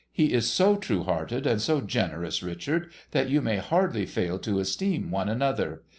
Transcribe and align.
He 0.11 0.33
is 0.33 0.49
so 0.49 0.77
true 0.77 1.03
hearted 1.03 1.45
and 1.45 1.61
so 1.61 1.79
generous, 1.79 2.41
Richard, 2.41 2.89
that 3.11 3.29
you 3.29 3.39
can 3.39 3.59
hardly 3.59 4.07
fail 4.07 4.39
to 4.39 4.57
esteem 4.59 5.11
one 5.11 5.29
another. 5.29 5.83